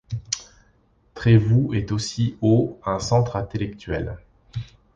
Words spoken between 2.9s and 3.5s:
centre